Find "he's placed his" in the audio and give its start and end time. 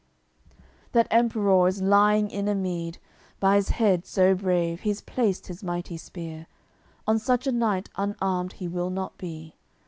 4.81-5.63